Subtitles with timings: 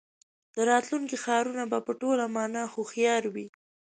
[0.55, 3.47] د راتلونکي ښارونه به په ټوله مانا هوښیار وي.